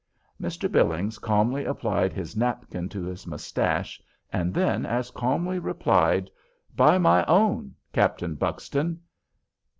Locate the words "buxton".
8.33-8.99